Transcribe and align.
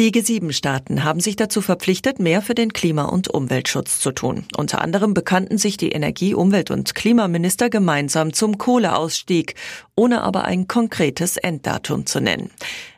Die 0.00 0.12
G7-Staaten 0.12 1.04
haben 1.04 1.20
sich 1.20 1.36
dazu 1.36 1.60
verpflichtet, 1.60 2.20
mehr 2.20 2.40
für 2.40 2.54
den 2.54 2.72
Klima- 2.72 3.04
und 3.04 3.28
Umweltschutz 3.28 4.00
zu 4.00 4.12
tun. 4.12 4.46
Unter 4.56 4.80
anderem 4.80 5.12
bekannten 5.12 5.58
sich 5.58 5.76
die 5.76 5.90
Energie-, 5.90 6.32
Umwelt- 6.32 6.70
und 6.70 6.94
Klimaminister 6.94 7.68
gemeinsam 7.68 8.32
zum 8.32 8.56
Kohleausstieg, 8.56 9.56
ohne 9.96 10.22
aber 10.22 10.46
ein 10.46 10.66
konkretes 10.66 11.36
Enddatum 11.36 12.06
zu 12.06 12.18
nennen. 12.22 12.48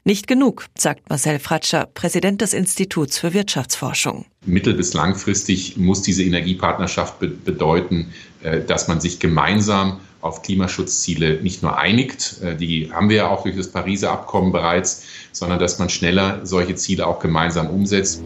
Nicht 0.05 0.29
genug, 0.29 0.67
sagt 0.79 1.11
Marcel 1.11 1.41
Fratscher, 1.41 1.89
Präsident 1.93 2.41
des 2.41 2.53
Instituts 2.53 3.19
für 3.19 3.35
Wirtschaftsforschung. 3.35 4.27
Mittel- 4.47 4.75
bis 4.75 4.95
langfristig 4.95 5.77
muss 5.77 6.03
diese 6.03 6.23
Energiepartnerschaft 6.23 7.19
bedeuten, 7.19 8.13
äh, 8.45 8.61
dass 8.61 8.87
man 8.87 9.01
sich 9.01 9.19
gemeinsam 9.19 9.99
auf 10.23 10.43
Klimaschutzziele 10.43 11.43
nicht 11.43 11.63
nur 11.63 11.77
einigt, 11.77 12.41
äh, 12.43 12.57
die 12.57 12.91
haben 12.93 13.11
wir 13.11 13.17
ja 13.17 13.29
auch 13.29 13.43
durch 13.43 13.57
das 13.57 13.71
Pariser 13.71 14.11
Abkommen 14.11 14.53
bereits, 14.53 15.05
sondern 15.33 15.59
dass 15.59 15.79
man 15.79 15.91
schneller 15.91 16.47
solche 16.47 16.75
Ziele 16.77 17.07
auch 17.07 17.19
gemeinsam 17.19 17.69
umsetzt. 17.69 18.23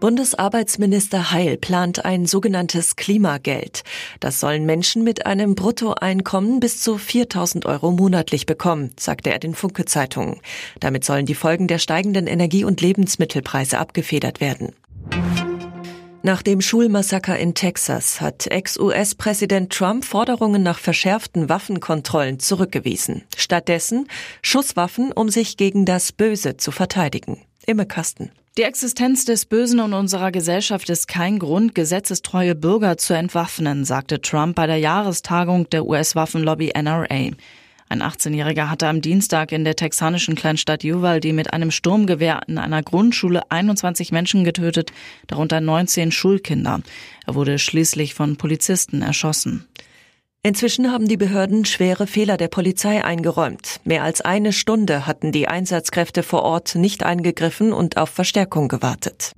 Bundesarbeitsminister 0.00 1.32
Heil 1.32 1.56
plant 1.56 2.04
ein 2.04 2.26
sogenanntes 2.26 2.96
Klimageld. 2.96 3.82
Das 4.20 4.40
sollen 4.40 4.66
Menschen 4.66 5.02
mit 5.04 5.24
einem 5.26 5.54
Bruttoeinkommen 5.54 6.60
bis 6.60 6.80
zu 6.80 6.98
4000 6.98 7.64
Euro 7.66 7.90
monatlich 7.90 8.44
bekommen, 8.46 8.90
sagte 8.98 9.30
er 9.30 9.38
den 9.38 9.54
Funke 9.54 9.86
Zeitungen. 9.86 10.40
Damit 10.80 11.04
sollen 11.04 11.24
die 11.26 11.34
Folgen 11.34 11.66
der 11.66 11.78
steigenden 11.78 12.26
Energie- 12.26 12.64
und 12.64 12.82
Lebensmittelpreise 12.82 13.78
abgefedert 13.78 14.40
werden. 14.40 14.74
Nach 16.26 16.42
dem 16.42 16.60
Schulmassaker 16.60 17.38
in 17.38 17.54
Texas 17.54 18.20
hat 18.20 18.48
Ex-US-Präsident 18.48 19.72
Trump 19.72 20.04
Forderungen 20.04 20.60
nach 20.60 20.80
verschärften 20.80 21.48
Waffenkontrollen 21.48 22.40
zurückgewiesen. 22.40 23.22
Stattdessen 23.36 24.08
Schusswaffen, 24.42 25.12
um 25.12 25.28
sich 25.28 25.56
gegen 25.56 25.84
das 25.84 26.10
Böse 26.10 26.56
zu 26.56 26.72
verteidigen. 26.72 27.42
Imme 27.64 27.86
Kasten. 27.86 28.32
Die 28.58 28.64
Existenz 28.64 29.24
des 29.24 29.44
Bösen 29.44 29.78
in 29.78 29.92
unserer 29.92 30.32
Gesellschaft 30.32 30.90
ist 30.90 31.06
kein 31.06 31.38
Grund, 31.38 31.76
gesetzestreue 31.76 32.56
Bürger 32.56 32.98
zu 32.98 33.14
entwaffnen, 33.14 33.84
sagte 33.84 34.20
Trump 34.20 34.56
bei 34.56 34.66
der 34.66 34.78
Jahrestagung 34.78 35.70
der 35.70 35.86
US-Waffenlobby 35.86 36.72
NRA. 36.74 37.30
Ein 37.88 38.02
18-Jähriger 38.02 38.68
hatte 38.68 38.88
am 38.88 39.00
Dienstag 39.00 39.52
in 39.52 39.64
der 39.64 39.76
texanischen 39.76 40.34
Kleinstadt 40.34 40.84
Uvalde 40.84 41.32
mit 41.32 41.52
einem 41.52 41.70
Sturmgewehr 41.70 42.40
in 42.48 42.58
einer 42.58 42.82
Grundschule 42.82 43.50
21 43.50 44.10
Menschen 44.10 44.42
getötet, 44.42 44.92
darunter 45.28 45.60
19 45.60 46.10
Schulkinder. 46.10 46.80
Er 47.26 47.34
wurde 47.36 47.58
schließlich 47.58 48.14
von 48.14 48.36
Polizisten 48.36 49.02
erschossen. 49.02 49.66
Inzwischen 50.42 50.92
haben 50.92 51.08
die 51.08 51.16
Behörden 51.16 51.64
schwere 51.64 52.06
Fehler 52.06 52.36
der 52.36 52.48
Polizei 52.48 53.04
eingeräumt. 53.04 53.80
Mehr 53.84 54.04
als 54.04 54.20
eine 54.20 54.52
Stunde 54.52 55.06
hatten 55.06 55.32
die 55.32 55.48
Einsatzkräfte 55.48 56.22
vor 56.22 56.42
Ort 56.42 56.76
nicht 56.76 57.02
eingegriffen 57.02 57.72
und 57.72 57.96
auf 57.96 58.10
Verstärkung 58.10 58.68
gewartet. 58.68 59.32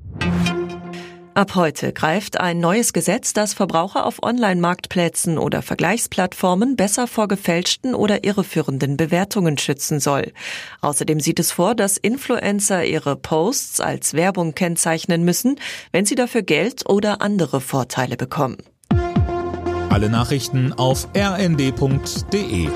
Ab 1.35 1.55
heute 1.55 1.93
greift 1.93 2.41
ein 2.41 2.59
neues 2.59 2.93
Gesetz, 2.93 3.33
das 3.33 3.55
Verbraucher 3.55 4.07
auf 4.07 4.23
Online-Marktplätzen 4.23 5.39
oder 5.39 5.63
Vergleichsplattformen 5.63 6.75
besser 6.75 7.07
vor 7.07 7.29
gefälschten 7.29 7.95
oder 7.95 8.25
irreführenden 8.25 8.97
Bewertungen 8.97 9.57
schützen 9.57 10.01
soll. 10.01 10.33
Außerdem 10.81 11.21
sieht 11.21 11.39
es 11.39 11.53
vor, 11.53 11.75
dass 11.75 11.97
Influencer 11.97 12.85
ihre 12.85 13.15
Posts 13.15 13.81
als 13.81 14.15
Werbung 14.15 14.55
kennzeichnen 14.55 15.25
müssen, 15.25 15.61
wenn 15.93 16.05
sie 16.05 16.17
dafür 16.17 16.43
Geld 16.43 16.89
oder 16.89 17.23
andere 17.23 17.61
Vorteile 17.61 18.17
bekommen. 18.17 18.59
Alle 19.91 20.11
Nachrichten 20.11 20.73
auf 20.73 21.09
rnd.de 21.17 22.69